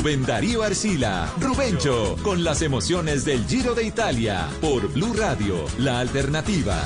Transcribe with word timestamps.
Rubén 0.00 0.24
Darío 0.24 0.62
Arcila, 0.62 1.30
Rubencho, 1.38 2.16
con 2.22 2.42
las 2.42 2.62
emociones 2.62 3.22
del 3.26 3.46
Giro 3.46 3.74
de 3.74 3.84
Italia, 3.84 4.48
por 4.58 4.90
Blue 4.94 5.12
Radio, 5.12 5.66
la 5.76 6.00
alternativa. 6.00 6.82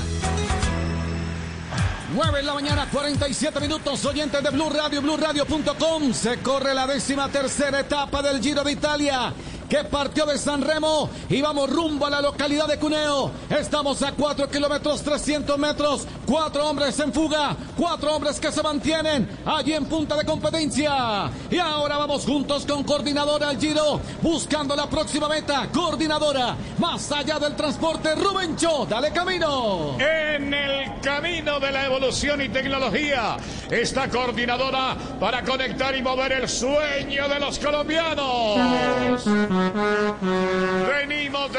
9 2.13 2.41
en 2.41 2.47
la 2.47 2.55
mañana, 2.55 2.89
47 2.91 3.61
minutos, 3.61 4.05
oyentes 4.05 4.43
de 4.43 4.51
Blue 4.51 4.69
Radio, 4.69 5.01
BlueRadio.com. 5.01 6.13
Se 6.13 6.39
corre 6.39 6.75
la 6.75 6.89
décima 6.89 7.29
tercera 7.29 7.79
etapa 7.79 8.21
del 8.21 8.43
Giro 8.43 8.65
de 8.65 8.73
Italia 8.73 9.33
que 9.69 9.85
partió 9.85 10.27
de 10.27 10.39
San 10.39 10.63
Remo 10.63 11.09
y 11.29 11.41
vamos 11.41 11.71
rumbo 11.71 12.07
a 12.07 12.11
la 12.11 12.21
localidad 12.21 12.67
de 12.67 12.79
Cuneo. 12.79 13.31
Estamos 13.51 14.03
a 14.03 14.13
4 14.13 14.49
kilómetros 14.49 15.03
300 15.03 15.59
metros, 15.59 16.07
cuatro 16.27 16.69
hombres 16.69 16.99
en 17.01 17.13
fuga, 17.13 17.57
cuatro 17.77 18.15
hombres 18.15 18.41
que 18.41 18.51
se 18.53 18.63
mantienen 18.63 19.29
allí 19.45 19.73
en 19.73 19.87
punta 19.87 20.17
de 20.17 20.25
competencia. 20.25 21.31
Y 21.51 21.59
ahora 21.59 21.99
vamos 21.99 22.25
juntos 22.25 22.67
con 22.67 22.85
Coordinadora 22.85 23.49
al 23.51 23.59
Giro, 23.59 24.01
buscando 24.23 24.75
la 24.77 24.89
próxima 24.89 25.29
meta. 25.29 25.69
Coordinadora, 25.73 26.57
más 26.79 27.11
allá 27.13 27.39
del 27.39 27.57
transporte, 27.57 28.15
Rubencho, 28.15 28.87
dale 28.89 29.13
camino. 29.13 29.97
En 29.99 30.53
el 30.53 31.01
camino 31.01 31.61
de 31.61 31.73
la 31.73 31.87
evolución 31.87 32.41
y 32.43 32.49
tecnología, 32.49 33.37
esta 33.71 34.09
coordinadora 34.09 34.97
para 35.21 35.43
conectar 35.43 35.95
y 35.95 36.03
mover 36.03 36.33
el 36.33 36.49
sueño 36.49 37.29
de 37.29 37.41
los 37.41 37.59
colombianos. 37.59 39.25
There 39.55 40.94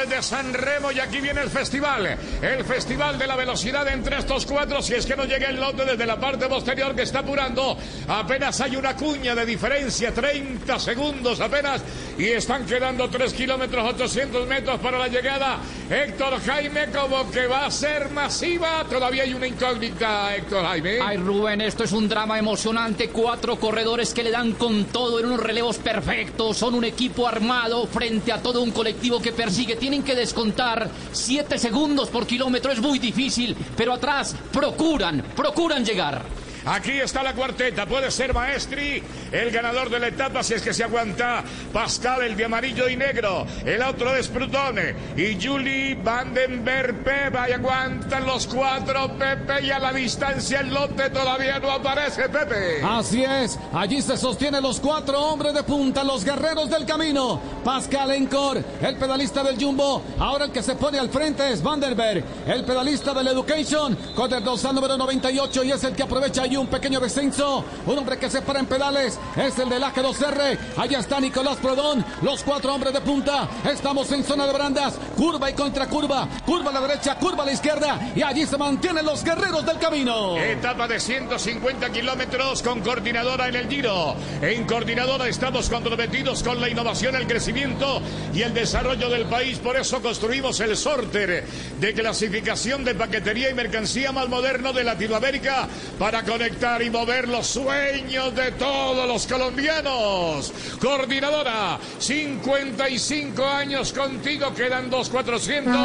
Desde 0.07 0.21
San 0.21 0.53
Remo 0.53 0.91
y 0.91 0.99
aquí 0.99 1.19
viene 1.19 1.41
el 1.41 1.49
festival. 1.49 2.17
El 2.39 2.63
festival 2.63 3.17
de 3.17 3.25
la 3.25 3.35
velocidad 3.35 3.87
entre 3.87 4.19
estos 4.19 4.45
cuatro. 4.45 4.79
Si 4.81 4.93
es 4.93 5.03
que 5.03 5.15
no 5.15 5.25
llega 5.25 5.49
el 5.49 5.59
lote 5.59 5.83
desde 5.83 6.05
la 6.05 6.19
parte 6.19 6.45
posterior 6.47 6.95
que 6.95 7.01
está 7.01 7.19
apurando. 7.19 7.75
Apenas 8.07 8.61
hay 8.61 8.75
una 8.75 8.95
cuña 8.95 9.33
de 9.33 9.47
diferencia. 9.47 10.13
30 10.13 10.77
segundos 10.77 11.39
apenas. 11.41 11.81
Y 12.19 12.25
están 12.25 12.67
quedando 12.67 13.09
3 13.09 13.33
kilómetros 13.33 13.93
800 13.95 14.47
metros 14.47 14.79
para 14.79 14.99
la 14.99 15.07
llegada. 15.07 15.57
Héctor 15.89 16.39
Jaime 16.45 16.87
como 16.95 17.31
que 17.31 17.47
va 17.47 17.65
a 17.65 17.71
ser 17.71 18.11
masiva. 18.11 18.85
Todavía 18.87 19.23
hay 19.23 19.33
una 19.33 19.47
incógnita, 19.47 20.35
Héctor 20.35 20.65
Jaime. 20.65 20.99
Ay, 21.01 21.17
Rubén, 21.17 21.61
esto 21.61 21.83
es 21.83 21.91
un 21.93 22.07
drama 22.07 22.37
emocionante. 22.37 23.09
Cuatro 23.09 23.55
corredores 23.59 24.13
que 24.13 24.23
le 24.23 24.29
dan 24.29 24.51
con 24.53 24.85
todo 24.85 25.19
en 25.19 25.25
unos 25.25 25.39
relevos 25.39 25.79
perfectos. 25.79 26.57
Son 26.57 26.75
un 26.75 26.83
equipo 26.83 27.27
armado 27.27 27.87
frente 27.87 28.31
a 28.31 28.41
todo 28.41 28.61
un 28.61 28.69
colectivo 28.69 29.19
que 29.19 29.31
persigue. 29.31 29.75
Tienen 29.95 30.07
que 30.13 30.15
descontar 30.19 30.89
7 31.13 31.57
segundos 31.57 32.09
por 32.09 32.27
kilómetro. 32.27 32.69
Es 32.69 32.81
muy 32.81 32.99
difícil, 32.99 33.55
pero 33.77 33.93
atrás 33.93 34.35
procuran, 34.51 35.23
procuran 35.37 35.85
llegar. 35.85 36.21
Aquí 36.65 36.99
está 36.99 37.21
la 37.21 37.33
cuarteta, 37.33 37.85
puede 37.85 38.09
ser 38.09 38.33
Maestri, 38.33 39.03
el 39.31 39.51
ganador 39.51 39.89
de 39.91 39.99
la 39.99 40.07
etapa, 40.07 40.41
si 40.41 40.55
es 40.55 40.63
que 40.63 40.73
se 40.73 40.83
aguanta. 40.83 41.43
Pascal, 41.71 42.23
el 42.23 42.35
de 42.35 42.45
amarillo 42.45 42.89
y 42.89 42.95
negro. 42.95 43.45
El 43.63 43.83
otro 43.83 44.15
es 44.15 44.27
Prutone. 44.27 44.95
Y 45.15 45.37
Julie 45.39 45.93
Vandenberg, 45.95 47.03
Pepe, 47.03 47.37
y 47.49 47.51
aguantan 47.51 48.25
los 48.25 48.47
cuatro, 48.47 49.15
Pepe, 49.15 49.65
y 49.65 49.69
a 49.69 49.77
la 49.77 49.93
distancia 49.93 50.61
el 50.61 50.73
lote 50.73 51.11
todavía 51.11 51.59
no 51.59 51.69
aparece, 51.69 52.29
Pepe. 52.29 52.81
Así 52.83 53.23
es, 53.23 53.59
allí 53.71 54.01
se 54.01 54.17
sostienen 54.17 54.63
los 54.63 54.79
cuatro 54.79 55.21
hombres 55.21 55.53
de 55.53 55.61
punta, 55.61 56.03
los 56.03 56.25
guerreros 56.25 56.69
del 56.71 56.85
camino. 56.85 57.39
Pascal 57.63 58.11
Encor, 58.11 58.63
el 58.81 58.97
pedalista 58.97 59.43
del 59.43 59.63
Jumbo. 59.63 60.01
Ahora 60.17 60.45
el 60.45 60.51
que 60.51 60.63
se 60.63 60.73
pone 60.73 60.97
al 60.97 61.09
frente 61.09 61.51
es 61.51 61.61
Vandenberg, 61.61 62.23
el 62.47 62.65
pedalista 62.65 63.13
del 63.13 63.27
Education, 63.27 63.95
con 64.15 64.33
el 64.33 64.43
dorsal 64.43 64.73
número 64.73 64.97
98 64.97 65.63
y 65.63 65.71
es 65.71 65.83
el 65.83 65.93
que 65.93 66.03
aprovecha 66.03 66.47
un 66.57 66.67
pequeño 66.67 66.99
descenso. 66.99 67.65
Un 67.85 67.97
hombre 67.97 68.17
que 68.17 68.29
se 68.29 68.41
para 68.41 68.59
en 68.59 68.65
pedales 68.65 69.19
es 69.35 69.59
el 69.59 69.69
del 69.69 69.83
AG2R. 69.83 70.57
Allá 70.77 70.99
está 70.99 71.19
Nicolás 71.19 71.57
Prodón, 71.57 72.05
los 72.21 72.43
cuatro 72.43 72.73
hombres 72.73 72.93
de 72.93 73.01
punta. 73.01 73.49
Estamos 73.69 74.11
en 74.11 74.23
zona 74.23 74.45
de 74.45 74.53
brandas, 74.53 74.95
curva 75.17 75.49
y 75.49 75.53
contracurva, 75.53 76.27
curva 76.45 76.69
a 76.69 76.73
la 76.73 76.81
derecha, 76.81 77.15
curva 77.15 77.43
a 77.43 77.45
la 77.47 77.53
izquierda 77.53 78.13
y 78.15 78.21
allí 78.21 78.45
se 78.45 78.57
mantienen 78.57 79.05
los 79.05 79.23
guerreros 79.23 79.65
del 79.65 79.77
camino. 79.79 80.37
Etapa 80.37 80.87
de 80.87 80.99
150 80.99 81.89
kilómetros 81.91 82.61
con 82.61 82.81
coordinadora 82.81 83.47
en 83.47 83.55
el 83.55 83.67
Giro. 83.67 84.15
En 84.41 84.65
coordinadora 84.65 85.27
estamos 85.27 85.69
comprometidos 85.69 86.43
con 86.43 86.61
la 86.61 86.69
innovación, 86.69 87.15
el 87.15 87.27
crecimiento 87.27 88.01
y 88.33 88.41
el 88.41 88.53
desarrollo 88.53 89.09
del 89.09 89.25
país. 89.25 89.59
Por 89.59 89.77
eso 89.77 90.01
construimos 90.01 90.59
el 90.59 90.77
sorter 90.77 91.43
de 91.79 91.93
clasificación 91.93 92.83
de 92.83 92.95
paquetería 92.95 93.49
y 93.49 93.53
mercancía 93.53 94.11
más 94.11 94.29
moderno 94.29 94.71
de 94.73 94.83
Latinoamérica 94.83 95.67
para 95.99 96.23
conectar 96.23 96.44
y 96.45 96.89
mover 96.91 97.27
los 97.27 97.47
sueños 97.47 98.35
de 98.35 98.51
todos 98.51 99.07
los 99.07 99.25
colombianos. 99.25 100.53
Coordinadora, 100.79 101.79
55 101.97 103.43
años 103.43 103.91
contigo, 103.91 104.53
quedan 104.53 104.91
2,400. 104.91 105.75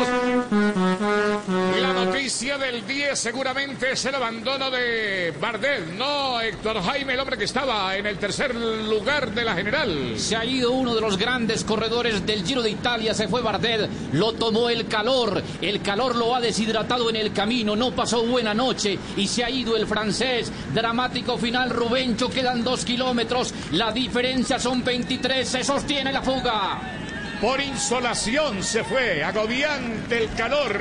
Y 1.76 1.80
la 1.80 1.92
noticia 1.94 2.58
del 2.58 2.86
10 2.86 3.18
seguramente 3.18 3.92
es 3.92 4.04
el 4.04 4.14
abandono 4.14 4.70
de 4.70 5.32
Bardet, 5.40 5.94
no 5.96 6.42
Héctor 6.42 6.82
Jaime, 6.82 7.14
el 7.14 7.20
hombre 7.20 7.38
que 7.38 7.44
estaba 7.44 7.96
en 7.96 8.04
el 8.04 8.18
tercer 8.18 8.54
lugar 8.54 9.32
de 9.32 9.44
la 9.44 9.54
general. 9.54 10.18
Se 10.18 10.36
ha 10.36 10.44
ido 10.44 10.72
uno 10.72 10.94
de 10.94 11.00
los 11.00 11.16
grandes 11.16 11.64
corredores 11.64 12.26
del 12.26 12.44
Giro 12.44 12.60
de 12.60 12.70
Italia, 12.70 13.14
se 13.14 13.28
fue 13.28 13.40
Bardet, 13.40 13.88
lo 14.12 14.34
tomó 14.34 14.68
el 14.68 14.86
calor, 14.88 15.42
el 15.62 15.80
calor 15.80 16.16
lo 16.16 16.34
ha 16.34 16.40
deshidratado 16.40 17.08
en 17.08 17.16
el 17.16 17.32
camino, 17.32 17.74
no 17.76 17.92
pasó 17.92 18.22
buena 18.26 18.52
noche 18.52 18.98
y 19.16 19.26
se 19.26 19.42
ha 19.42 19.48
ido 19.48 19.74
el 19.74 19.86
francés. 19.86 20.49
Dramático 20.74 21.36
final, 21.38 21.70
Rubencho, 21.70 22.30
quedan 22.30 22.62
dos 22.64 22.84
kilómetros, 22.84 23.54
la 23.72 23.92
diferencia 23.92 24.58
son 24.58 24.84
23, 24.84 25.48
se 25.48 25.64
sostiene 25.64 26.12
la 26.12 26.22
fuga 26.22 26.99
por 27.40 27.60
insolación 27.60 28.62
se 28.62 28.84
fue, 28.84 29.24
agobiante 29.24 30.18
el 30.18 30.32
calor. 30.34 30.76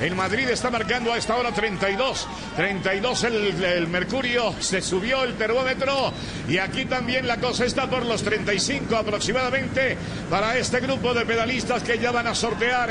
En 0.00 0.16
Madrid 0.16 0.48
está 0.48 0.70
marcando 0.70 1.12
a 1.12 1.16
esta 1.16 1.36
hora 1.36 1.52
32, 1.52 2.26
32 2.56 3.24
el, 3.24 3.64
el, 3.64 3.88
mercurio, 3.88 4.54
se 4.60 4.82
subió 4.82 5.24
el 5.24 5.34
termómetro. 5.34 6.12
Y 6.48 6.58
aquí 6.58 6.84
también 6.84 7.26
la 7.26 7.38
cosa 7.38 7.64
está 7.64 7.88
por 7.88 8.04
los 8.04 8.22
35 8.22 8.94
aproximadamente 8.96 9.96
para 10.28 10.56
este 10.58 10.80
grupo 10.80 11.14
de 11.14 11.24
pedalistas 11.24 11.82
que 11.82 11.98
ya 11.98 12.10
van 12.10 12.26
a 12.26 12.34
sortear 12.34 12.82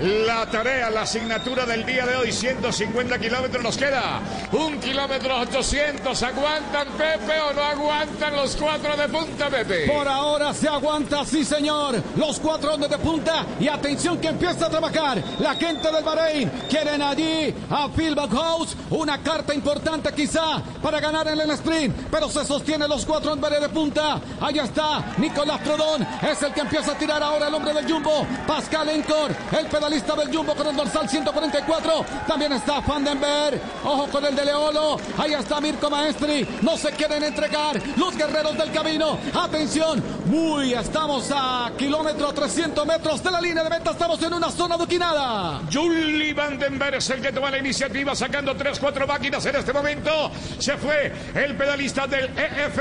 la 0.00 0.46
tarea, 0.50 0.90
la 0.90 1.02
asignatura 1.02 1.66
del 1.66 1.84
día 1.84 2.06
de 2.06 2.16
hoy, 2.16 2.32
150 2.32 3.18
kilómetros 3.18 3.62
nos 3.62 3.76
queda, 3.76 4.20
un 4.52 4.78
kilómetro 4.80 5.40
800, 5.40 6.22
¿aguantan 6.22 6.88
Pepe 6.88 7.40
o 7.40 7.52
no 7.52 7.62
aguantan 7.62 8.36
los 8.36 8.56
cuatro 8.56 8.96
de 8.96 9.08
punta 9.08 9.48
Pepe? 9.48 9.86
Por 9.86 10.06
ahora 10.06 10.54
se 10.54 10.68
aguanta, 10.68 11.24
sí 11.24 11.44
señor, 11.44 12.02
los 12.16 12.38
cuatro 12.38 12.59
de 12.60 12.98
punta 12.98 13.46
y 13.58 13.68
atención 13.68 14.18
que 14.18 14.28
empieza 14.28 14.66
a 14.66 14.68
trabajar 14.68 15.22
la 15.38 15.54
gente 15.54 15.90
del 15.90 16.04
Bahrein. 16.04 16.50
Quieren 16.68 17.00
allí 17.00 17.54
a 17.70 17.88
Phil 17.88 18.14
House 18.14 18.76
una 18.90 19.22
carta 19.22 19.54
importante 19.54 20.12
quizá 20.12 20.62
para 20.82 21.00
ganar 21.00 21.26
en 21.28 21.40
el 21.40 21.50
sprint, 21.52 22.08
pero 22.10 22.28
se 22.28 22.44
sostiene 22.44 22.86
los 22.86 23.06
cuatro 23.06 23.32
hombres 23.32 23.62
de 23.62 23.68
punta. 23.70 24.20
Allá 24.42 24.64
está 24.64 25.14
Nicolás 25.16 25.60
Prodón, 25.62 26.06
es 26.20 26.42
el 26.42 26.52
que 26.52 26.60
empieza 26.60 26.92
a 26.92 26.98
tirar 26.98 27.22
ahora 27.22 27.48
el 27.48 27.54
hombre 27.54 27.72
del 27.72 27.90
Jumbo. 27.90 28.26
Pascal 28.46 28.90
Encor, 28.90 29.34
el 29.58 29.66
pedalista 29.66 30.14
del 30.14 30.34
Jumbo 30.34 30.54
con 30.54 30.66
el 30.66 30.76
dorsal 30.76 31.08
144. 31.08 32.04
También 32.26 32.52
está 32.52 32.80
Vandenberg, 32.80 33.58
ojo 33.84 34.06
con 34.08 34.24
el 34.26 34.36
de 34.36 34.44
Leolo. 34.44 34.98
Ahí 35.16 35.32
está 35.32 35.62
Mirko 35.62 35.88
Maestri, 35.88 36.46
no 36.60 36.76
se 36.76 36.90
quieren 36.90 37.22
entregar 37.24 37.80
los 37.96 38.14
guerreros 38.16 38.56
del 38.58 38.70
camino. 38.70 39.18
Atención, 39.34 40.02
muy, 40.26 40.74
estamos 40.74 41.30
a 41.34 41.72
kilómetro 41.78 42.32
3 42.34 42.49
300 42.52 42.84
metros 42.84 43.22
de 43.22 43.30
la 43.30 43.40
línea 43.40 43.62
de 43.62 43.70
meta. 43.70 43.92
Estamos 43.92 44.20
en 44.24 44.34
una 44.34 44.50
zona 44.50 44.74
adoquinada. 44.74 45.60
Julie 45.72 46.34
Vandenberg 46.34 46.96
es 46.96 47.08
el 47.10 47.22
que 47.22 47.30
toma 47.30 47.48
la 47.48 47.58
iniciativa 47.58 48.16
sacando 48.16 48.56
3-4 48.56 49.06
máquinas 49.06 49.46
en 49.46 49.54
este 49.54 49.72
momento. 49.72 50.32
Se 50.58 50.76
fue 50.76 51.12
el 51.32 51.54
pedalista 51.54 52.08
del 52.08 52.28
EF. 52.36 52.78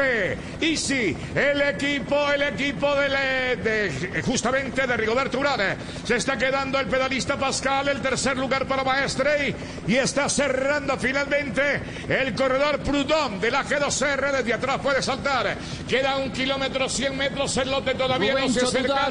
Easy, 0.59 1.15
el 1.35 1.61
equipo, 1.61 2.31
el 2.31 2.41
equipo 2.41 2.95
de, 2.95 4.23
justamente 4.25 4.87
de 4.87 4.97
Rigoberto 4.97 5.37
Urán. 5.37 5.77
Se 6.03 6.15
está 6.15 6.35
quedando 6.35 6.79
el 6.79 6.87
pedalista 6.87 7.37
Pascal, 7.37 7.89
el 7.89 8.01
tercer 8.01 8.37
lugar 8.37 8.65
para 8.65 8.83
Maestre. 8.83 9.53
Y 9.87 9.95
está 9.97 10.29
cerrando 10.29 10.97
finalmente 10.97 11.79
el 12.09 12.33
corredor 12.33 12.79
Prudhomme 12.79 13.37
de 13.37 13.51
la 13.51 13.63
G2R. 13.63 14.31
Desde 14.31 14.51
atrás 14.51 14.79
puede 14.81 15.03
saltar. 15.03 15.55
Queda 15.87 16.17
un 16.17 16.31
kilómetro, 16.31 16.89
100 16.89 17.15
metros. 17.15 17.55
El 17.57 17.69
lote 17.69 17.93
todavía 17.93 18.33
no 18.33 18.49
se 18.49 18.61
acerca. 18.61 19.09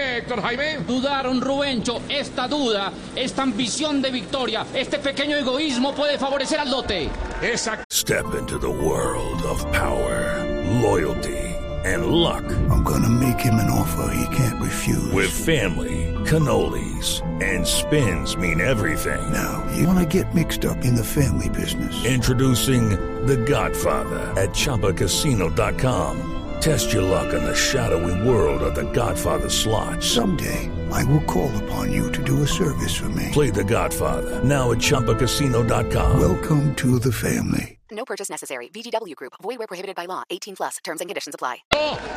Dudaron. 0.00 0.14
Héctor 0.20 0.42
Jaime. 0.42 0.78
Dudaron, 0.86 1.40
Rubencho. 1.40 2.02
Esta 2.08 2.48
duda, 2.48 2.92
esta 3.14 3.42
ambición 3.42 4.02
de 4.02 4.10
victoria, 4.10 4.66
este 4.74 4.98
pequeño 4.98 5.36
egoísmo 5.36 5.94
puede 5.94 6.18
favorecer 6.18 6.58
al 6.58 6.70
lote. 6.70 7.08
Esa 7.42 7.84
Step 7.90 8.34
into 8.38 8.58
the 8.58 8.68
world 8.68 9.42
of 9.44 9.64
power, 9.72 10.44
loyalty, 10.82 11.38
and 11.84 12.06
luck. 12.06 12.44
I'm 12.70 12.82
gonna 12.82 13.08
make 13.08 13.38
him 13.40 13.54
an 13.54 13.70
offer 13.70 14.12
he 14.14 14.36
can't 14.36 14.60
refuse. 14.60 15.12
With 15.12 15.30
family, 15.30 16.14
cannolis, 16.24 17.22
and 17.42 17.66
spins 17.66 18.36
mean 18.36 18.60
everything. 18.60 19.20
now, 19.32 19.64
you 19.76 19.86
wanna 19.86 20.06
get 20.06 20.34
mixed 20.34 20.64
up 20.64 20.84
in 20.84 20.94
the 20.94 21.04
family 21.04 21.48
business. 21.48 22.04
Introducing 22.04 22.90
The 23.26 23.36
Godfather 23.36 24.20
at 24.36 24.50
ChumbaCasino.com. 24.50 26.39
Test 26.60 26.92
your 26.92 27.00
luck 27.00 27.32
in 27.32 27.42
the 27.42 27.54
shadowy 27.54 28.28
world 28.28 28.60
of 28.60 28.74
The 28.74 28.84
Godfather 28.92 29.48
slot. 29.48 30.02
Someday, 30.02 30.68
I 30.92 31.02
will 31.04 31.22
call 31.22 31.50
upon 31.64 31.90
you 31.90 32.12
to 32.12 32.22
do 32.22 32.42
a 32.42 32.46
service 32.46 32.94
for 32.94 33.08
me. 33.08 33.30
Play 33.32 33.48
The 33.48 33.64
Godfather 33.64 34.44
now 34.44 34.70
at 34.70 34.76
ChumbaCasino.com. 34.76 36.20
Welcome 36.20 36.74
to 36.74 36.98
the 36.98 37.12
family. 37.12 37.78
No 37.90 38.04
purchase 38.04 38.28
necessary. 38.28 38.68
VGW 38.68 39.16
Group. 39.16 39.32
Void 39.42 39.58
where 39.58 39.66
prohibited 39.66 39.96
by 39.96 40.04
law. 40.04 40.22
18 40.28 40.56
plus. 40.56 40.76
Terms 40.84 41.00
and 41.00 41.08
conditions 41.08 41.34
apply. 41.34 41.62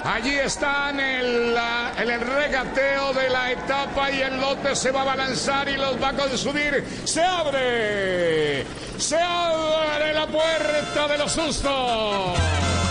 Allí 0.04 0.38
está 0.38 0.90
en 0.90 1.00
el, 1.00 1.58
en 1.98 2.10
el 2.10 2.20
regateo 2.20 3.14
de 3.14 3.30
la 3.30 3.54
etapa 3.54 4.12
y 4.12 4.22
el 4.22 4.42
lote 4.42 4.76
se 4.76 4.92
va 4.92 5.04
a 5.04 5.06
balanzar 5.06 5.70
y 5.70 5.78
los 5.78 5.96
va 6.02 6.10
a 6.10 6.18
consumir. 6.18 6.84
¡Se 7.06 7.22
abre! 7.22 8.66
¡Se 8.98 9.18
abre 9.18 10.14
la 10.14 10.28
puerta 10.28 11.08
de 11.08 11.18
los 11.18 11.32
sustos! 11.32 12.83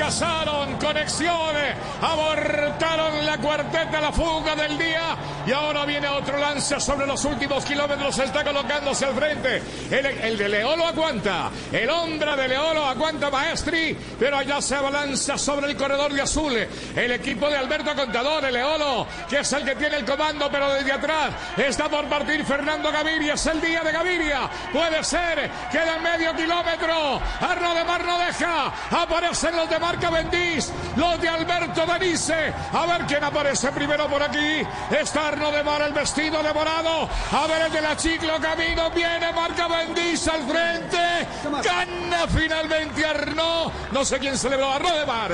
Cazaron, 0.00 0.78
conexiones, 0.78 1.76
abortaron 2.00 3.26
la 3.26 3.36
cuarteta, 3.36 4.00
la 4.00 4.10
fuga 4.10 4.56
del 4.56 4.78
día 4.78 5.14
y 5.46 5.52
ahora 5.52 5.84
viene 5.84 6.08
otro 6.08 6.38
lance 6.38 6.80
sobre 6.80 7.06
los 7.06 7.22
últimos 7.26 7.66
kilómetros, 7.66 8.18
está 8.18 8.42
colocándose 8.42 9.04
al 9.04 9.14
frente. 9.14 9.62
El, 9.90 10.38
de 10.38 10.48
Leolo 10.48 10.86
aguanta, 10.86 11.50
el 11.70 11.90
hombre 11.90 12.34
de 12.34 12.48
Leolo 12.48 12.82
aguanta 12.84 13.30
Maestri, 13.30 13.94
pero 14.18 14.38
allá 14.38 14.62
se 14.62 14.74
abalanza 14.74 15.36
sobre 15.36 15.66
el 15.66 15.76
corredor 15.76 16.14
de 16.14 16.22
azul. 16.22 16.56
El 16.96 17.12
equipo 17.12 17.50
de 17.50 17.58
Alberto 17.58 17.94
Contador, 17.94 18.44
el 18.46 18.54
Leolo, 18.54 19.06
que 19.28 19.40
es 19.40 19.52
el 19.52 19.66
que 19.66 19.76
tiene 19.76 19.96
el 19.96 20.06
comando, 20.06 20.48
pero 20.50 20.72
desde 20.72 20.92
atrás 20.92 21.30
está 21.58 21.90
por 21.90 22.06
partir 22.06 22.42
Fernando 22.46 22.90
Gaviria, 22.90 23.34
es 23.34 23.46
el 23.46 23.60
día 23.60 23.82
de 23.82 23.92
Gaviria, 23.92 24.48
puede 24.72 25.04
ser, 25.04 25.50
queda 25.70 25.98
medio 25.98 26.34
kilómetro, 26.34 27.20
Arno 27.40 27.74
de 27.74 27.84
Mar 27.84 28.02
no 28.02 28.18
deja, 28.18 28.72
aparecen 28.90 29.56
los 29.56 29.68
de 29.68 29.78
Marca 29.90 30.08
Bendís, 30.08 30.72
los 30.94 31.20
de 31.20 31.28
Alberto 31.28 31.84
Benice, 31.84 32.54
a 32.72 32.86
ver 32.86 33.06
quién 33.08 33.24
aparece 33.24 33.72
primero 33.72 34.06
por 34.06 34.22
aquí, 34.22 34.62
está 34.88 35.28
Arno 35.28 35.50
de 35.50 35.64
Mar, 35.64 35.82
el 35.82 35.92
vestido 35.92 36.40
de 36.44 36.54
morado, 36.54 37.08
a 37.32 37.46
ver 37.48 37.62
el 37.62 37.72
de 37.72 37.80
la 37.80 37.96
Chiclo 37.96 38.34
Camino, 38.40 38.88
viene 38.92 39.32
Marca 39.32 39.66
Bendís 39.66 40.28
al 40.28 40.42
frente, 40.44 41.26
gana 41.42 42.28
finalmente 42.28 43.04
Arno, 43.04 43.72
no 43.90 44.04
sé 44.04 44.20
quién 44.20 44.38
celebró, 44.38 44.70
Arno 44.70 44.96
de 44.96 45.06
Mar, 45.06 45.32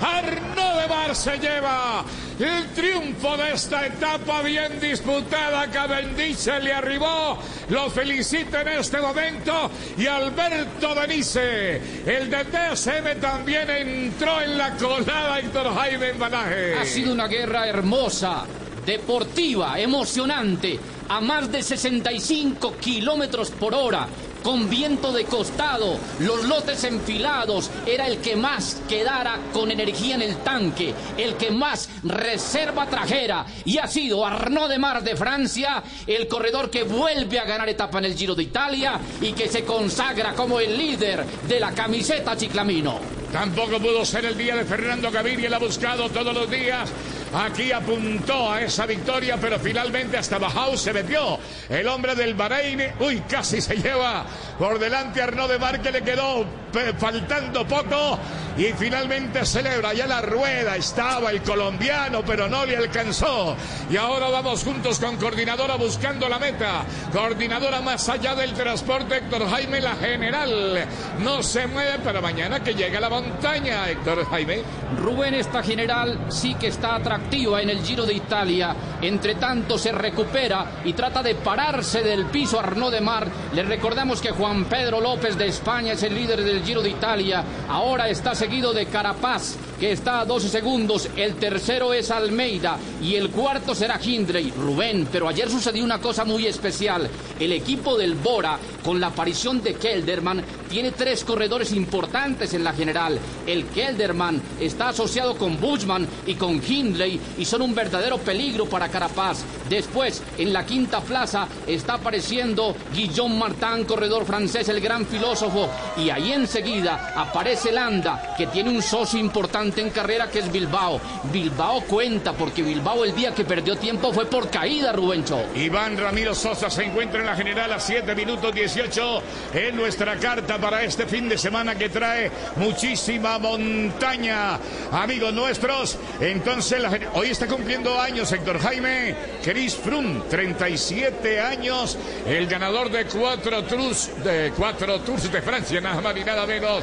Arno 0.00 0.76
de 0.76 0.88
Mar 0.88 1.14
se 1.14 1.38
lleva 1.38 2.04
el 2.38 2.66
triunfo 2.68 3.36
de 3.36 3.52
esta 3.52 3.86
etapa 3.86 4.40
bien 4.42 4.80
disputada, 4.80 5.70
Cavendish 5.70 6.36
se 6.36 6.58
le 6.60 6.72
arribó, 6.72 7.38
lo 7.68 7.90
felicita 7.90 8.62
en 8.62 8.68
este 8.68 8.98
momento 8.98 9.70
y 9.98 10.06
Alberto 10.06 10.94
Benice, 10.94 11.76
el 12.06 12.30
de 12.30 12.44
DSM 12.44 13.20
también 13.20 13.68
entró 13.68 14.40
en 14.40 14.56
la 14.56 14.74
colada 14.76 15.38
Héctor 15.38 15.74
Jaime 15.74 16.08
Embalaje. 16.08 16.78
Ha 16.78 16.84
sido 16.86 17.12
una 17.12 17.26
guerra 17.26 17.66
hermosa, 17.68 18.46
deportiva, 18.86 19.78
emocionante, 19.78 20.80
a 21.08 21.20
más 21.20 21.52
de 21.52 21.62
65 21.62 22.76
kilómetros 22.78 23.50
por 23.50 23.74
hora. 23.74 24.08
Con 24.42 24.70
viento 24.70 25.12
de 25.12 25.24
costado, 25.24 25.98
los 26.20 26.44
lotes 26.44 26.84
enfilados, 26.84 27.70
era 27.86 28.06
el 28.06 28.18
que 28.18 28.36
más 28.36 28.80
quedara 28.88 29.38
con 29.52 29.70
energía 29.70 30.14
en 30.14 30.22
el 30.22 30.36
tanque, 30.38 30.94
el 31.18 31.34
que 31.34 31.50
más 31.50 31.90
reserva 32.02 32.86
trajera, 32.86 33.44
y 33.64 33.78
ha 33.78 33.86
sido 33.86 34.24
Arnaud 34.24 34.70
de 34.70 34.78
Mar 34.78 35.02
de 35.02 35.14
Francia, 35.16 35.82
el 36.06 36.26
corredor 36.26 36.70
que 36.70 36.84
vuelve 36.84 37.38
a 37.38 37.44
ganar 37.44 37.68
etapa 37.68 37.98
en 37.98 38.06
el 38.06 38.16
Giro 38.16 38.34
de 38.34 38.44
Italia 38.44 38.98
y 39.20 39.32
que 39.32 39.48
se 39.48 39.64
consagra 39.64 40.34
como 40.34 40.58
el 40.58 40.76
líder 40.76 41.24
de 41.46 41.60
la 41.60 41.72
camiseta 41.72 42.36
chiclamino. 42.36 42.98
Tampoco 43.32 43.78
pudo 43.78 44.04
ser 44.04 44.24
el 44.24 44.36
día 44.36 44.56
de 44.56 44.64
Fernando 44.64 45.10
Gaviria, 45.10 45.46
él 45.48 45.54
ha 45.54 45.58
buscado 45.58 46.08
todos 46.08 46.34
los 46.34 46.50
días. 46.50 46.90
Aquí 47.32 47.70
apuntó 47.70 48.50
a 48.50 48.60
esa 48.62 48.86
victoria, 48.86 49.36
pero 49.40 49.56
finalmente 49.60 50.16
hasta 50.16 50.36
Bajau 50.38 50.76
se 50.76 50.92
metió. 50.92 51.38
El 51.68 51.86
hombre 51.86 52.14
del 52.16 52.34
Bahrein, 52.34 52.82
uy, 52.98 53.20
casi 53.28 53.60
se 53.60 53.76
lleva 53.76 54.24
por 54.58 54.80
delante 54.80 55.22
Arnaud 55.22 55.48
de 55.48 55.58
Mar, 55.58 55.80
que 55.80 55.92
le 55.92 56.02
quedó 56.02 56.44
pe- 56.72 56.92
faltando 56.94 57.64
poco. 57.66 58.18
Y 58.56 58.64
finalmente 58.76 59.44
celebra 59.44 59.94
ya 59.94 60.06
la 60.06 60.20
rueda. 60.20 60.76
Estaba 60.76 61.30
el 61.30 61.42
colombiano, 61.42 62.22
pero 62.24 62.48
no 62.48 62.66
le 62.66 62.76
alcanzó. 62.76 63.56
Y 63.90 63.96
ahora 63.96 64.28
vamos 64.28 64.64
juntos 64.64 64.98
con 64.98 65.16
coordinadora 65.16 65.76
buscando 65.76 66.28
la 66.28 66.38
meta. 66.38 66.84
Coordinadora 67.12 67.80
más 67.80 68.08
allá 68.08 68.34
del 68.34 68.52
transporte, 68.52 69.16
Héctor 69.16 69.48
Jaime, 69.48 69.80
la 69.80 69.96
general. 69.96 70.86
No 71.20 71.42
se 71.42 71.66
mueve, 71.66 71.98
pero 72.04 72.20
mañana 72.20 72.62
que 72.62 72.74
llega 72.74 72.98
a 72.98 73.02
la 73.02 73.08
montaña, 73.08 73.88
Héctor 73.88 74.26
Jaime. 74.28 74.62
Rubén, 74.98 75.34
esta 75.34 75.62
general 75.62 76.18
sí 76.28 76.54
que 76.54 76.68
está 76.68 76.96
atractiva 76.96 77.62
en 77.62 77.70
el 77.70 77.82
Giro 77.82 78.04
de 78.04 78.14
Italia. 78.30 78.76
Entre 79.02 79.34
tanto 79.34 79.76
se 79.76 79.90
recupera 79.90 80.82
y 80.84 80.92
trata 80.92 81.20
de 81.20 81.34
pararse 81.34 82.00
del 82.00 82.26
piso 82.26 82.60
Arnaud 82.60 82.92
de 82.92 83.00
Mar. 83.00 83.26
Le 83.52 83.64
recordamos 83.64 84.20
que 84.20 84.30
Juan 84.30 84.66
Pedro 84.66 85.00
López 85.00 85.36
de 85.36 85.48
España 85.48 85.94
es 85.94 86.02
el 86.04 86.14
líder 86.14 86.44
del 86.44 86.62
Giro 86.62 86.80
de 86.80 86.90
Italia. 86.90 87.42
Ahora 87.68 88.08
está 88.08 88.36
seguido 88.36 88.72
de 88.72 88.86
Carapaz, 88.86 89.56
que 89.80 89.92
está 89.92 90.20
a 90.20 90.24
12 90.26 90.48
segundos. 90.50 91.08
El 91.16 91.36
tercero 91.36 91.94
es 91.94 92.10
Almeida 92.10 92.78
y 93.02 93.14
el 93.14 93.30
cuarto 93.30 93.74
será 93.74 93.98
Hindley. 94.00 94.50
Rubén, 94.50 95.08
pero 95.10 95.26
ayer 95.26 95.48
sucedió 95.48 95.82
una 95.82 96.00
cosa 96.00 96.26
muy 96.26 96.46
especial. 96.46 97.08
El 97.40 97.52
equipo 97.52 97.96
del 97.96 98.14
Bora, 98.14 98.58
con 98.84 99.00
la 99.00 99.06
aparición 99.06 99.62
de 99.62 99.74
Kelderman, 99.74 100.44
tiene 100.68 100.92
tres 100.92 101.24
corredores 101.24 101.72
importantes 101.72 102.52
en 102.52 102.62
la 102.62 102.74
general. 102.74 103.18
El 103.46 103.64
Kelderman 103.66 104.40
está 104.60 104.90
asociado 104.90 105.36
con 105.36 105.58
Bushman 105.58 106.06
y 106.26 106.34
con 106.34 106.62
Hindley 106.62 107.18
y 107.38 107.44
son 107.46 107.62
un 107.62 107.74
verdadero 107.74 108.18
peligro 108.18 108.66
para 108.66 108.90
Carapaz. 108.90 109.38
Después, 109.70 110.20
en 110.36 110.52
la 110.52 110.66
quinta 110.66 111.00
plaza, 111.00 111.46
está 111.64 111.94
apareciendo 111.94 112.74
Guillaume 112.92 113.36
Martin, 113.36 113.84
corredor 113.84 114.26
francés, 114.26 114.68
el 114.68 114.80
gran 114.80 115.06
filósofo. 115.06 115.70
Y 115.96 116.10
ahí 116.10 116.32
enseguida 116.32 117.14
aparece 117.16 117.70
Landa, 117.70 118.34
que 118.36 118.48
tiene 118.48 118.70
un 118.70 118.82
socio 118.82 119.20
importante 119.20 119.80
en 119.80 119.90
carrera 119.90 120.28
que 120.28 120.40
es 120.40 120.50
Bilbao. 120.50 121.00
Bilbao 121.32 121.82
cuenta 121.82 122.32
porque 122.32 122.64
Bilbao 122.64 123.04
el 123.04 123.14
día 123.14 123.32
que 123.32 123.44
perdió 123.44 123.76
tiempo 123.76 124.12
fue 124.12 124.26
por 124.26 124.50
caída, 124.50 124.90
Rubencho. 124.92 125.40
Iván 125.54 125.96
Ramiro 125.96 126.34
Sosa 126.34 126.68
se 126.68 126.82
encuentra 126.82 127.20
en 127.20 127.26
la 127.26 127.36
general 127.36 127.72
a 127.72 127.78
7 127.78 128.12
minutos 128.16 128.52
18 128.52 129.22
en 129.54 129.76
nuestra 129.76 130.16
carta 130.16 130.58
para 130.58 130.82
este 130.82 131.06
fin 131.06 131.28
de 131.28 131.38
semana 131.38 131.76
que 131.76 131.88
trae 131.88 132.28
muchísima 132.56 133.38
montaña. 133.38 134.58
Amigos 134.90 135.32
nuestros, 135.32 135.96
entonces 136.18 136.82
hoy 137.14 137.28
está 137.28 137.46
cumpliendo 137.46 138.00
años 138.00 138.32
Héctor 138.32 138.58
Jaime, 138.58 139.14
Chris 139.60 139.76
Froome, 139.76 140.22
37 140.30 141.38
años, 141.38 141.98
el 142.26 142.46
ganador 142.46 142.90
de 142.90 143.04
cuatro 143.04 143.62
tours 143.64 144.10
de 144.24 144.54
cuatro 144.56 145.00
tours 145.00 145.30
de 145.30 145.42
Francia, 145.42 145.82
nada 145.82 146.00
más 146.00 146.14
ni 146.14 146.24
nada 146.24 146.46
menos. 146.46 146.82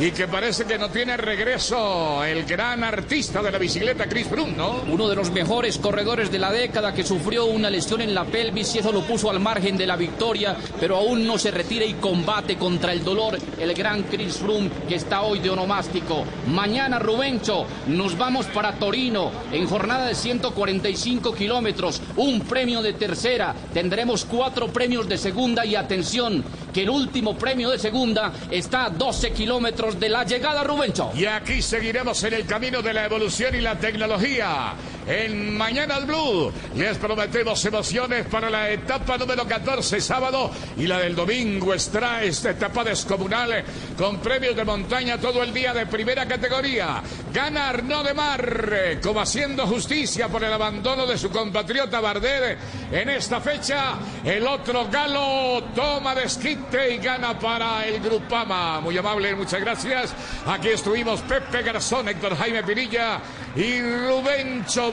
Y 0.00 0.12
que 0.12 0.28
parece 0.28 0.64
que 0.64 0.78
no 0.78 0.90
tiene 0.90 1.16
regreso 1.16 2.22
el 2.24 2.44
gran 2.44 2.84
artista 2.84 3.42
de 3.42 3.50
la 3.50 3.58
bicicleta, 3.58 4.08
Chris 4.08 4.28
Froome, 4.28 4.56
¿no? 4.56 4.82
Uno 4.88 5.08
de 5.08 5.16
los 5.16 5.32
mejores 5.32 5.76
corredores 5.78 6.30
de 6.30 6.38
la 6.38 6.52
década 6.52 6.94
que 6.94 7.02
sufrió 7.02 7.46
una 7.46 7.68
lesión 7.68 8.00
en 8.00 8.14
la 8.14 8.24
pelvis 8.24 8.76
y 8.76 8.78
eso 8.78 8.92
lo 8.92 9.02
puso 9.02 9.28
al 9.28 9.40
margen 9.40 9.76
de 9.76 9.88
la 9.88 9.96
victoria, 9.96 10.56
pero 10.78 10.98
aún 10.98 11.26
no 11.26 11.36
se 11.36 11.50
retira 11.50 11.84
y 11.84 11.94
combate 11.94 12.56
contra 12.56 12.92
el 12.92 13.02
dolor 13.02 13.38
el 13.58 13.74
gran 13.74 14.04
Chris 14.04 14.36
Froome 14.36 14.70
que 14.88 14.94
está 14.94 15.22
hoy 15.22 15.40
de 15.40 15.50
onomástico. 15.50 16.24
Mañana, 16.46 17.00
Rubencho, 17.00 17.66
nos 17.88 18.16
vamos 18.16 18.46
para 18.46 18.74
Torino 18.74 19.32
en 19.50 19.66
jornada 19.66 20.06
de 20.06 20.14
145 20.14 21.34
kilómetros, 21.34 22.00
un 22.16 22.42
premio 22.42 22.82
de 22.82 22.92
tercera, 22.92 23.52
tendremos 23.74 24.24
cuatro 24.24 24.68
premios 24.68 25.08
de 25.08 25.18
segunda 25.18 25.66
y 25.66 25.74
atención, 25.74 26.44
que 26.72 26.82
el 26.82 26.90
último 26.90 27.36
premio 27.36 27.70
de 27.70 27.78
segunda 27.78 28.32
está 28.50 28.86
a 28.86 28.90
12 28.90 29.32
kilómetros 29.32 29.98
de 29.98 30.08
la 30.08 30.24
llegada, 30.24 30.64
Rubencho. 30.64 31.10
Y 31.14 31.24
aquí 31.26 31.62
seguiremos 31.62 32.22
en 32.24 32.34
el 32.34 32.46
camino 32.46 32.82
de 32.82 32.92
la 32.92 33.04
evolución 33.04 33.54
y 33.54 33.60
la 33.60 33.78
tecnología. 33.78 34.74
En 35.08 35.56
Mañana 35.56 35.96
al 35.96 36.04
Blue 36.04 36.52
les 36.74 36.98
prometemos 36.98 37.64
emociones 37.64 38.26
para 38.26 38.50
la 38.50 38.70
etapa 38.70 39.16
número 39.16 39.46
14 39.46 40.02
sábado 40.02 40.50
y 40.76 40.86
la 40.86 40.98
del 40.98 41.16
domingo 41.16 41.72
extra, 41.72 42.22
esta 42.22 42.50
etapa 42.50 42.84
descomunal 42.84 43.64
con 43.96 44.18
premios 44.18 44.54
de 44.54 44.66
montaña 44.66 45.16
todo 45.16 45.42
el 45.42 45.54
día 45.54 45.72
de 45.72 45.86
primera 45.86 46.28
categoría. 46.28 47.02
Gana 47.32 47.70
Arnaud 47.70 48.04
de 48.04 48.12
Mar, 48.12 48.98
como 49.02 49.22
haciendo 49.22 49.66
justicia 49.66 50.28
por 50.28 50.44
el 50.44 50.52
abandono 50.52 51.06
de 51.06 51.16
su 51.16 51.30
compatriota 51.30 52.00
Bardet 52.00 52.58
en 52.92 53.08
esta 53.08 53.40
fecha. 53.40 53.94
El 54.22 54.46
otro 54.46 54.88
galo 54.90 55.64
toma 55.74 56.14
desquite 56.14 56.94
y 56.94 56.98
gana 56.98 57.38
para 57.38 57.86
el 57.86 58.00
Grupama. 58.00 58.80
Muy 58.82 58.98
amable, 58.98 59.34
muchas 59.34 59.60
gracias. 59.62 60.12
Aquí 60.46 60.68
estuvimos 60.68 61.22
Pepe 61.22 61.62
Garzón, 61.62 62.10
Héctor 62.10 62.36
Jaime 62.36 62.62
Pinilla 62.62 63.20
y 63.56 63.80
Rubencho. 63.80 64.92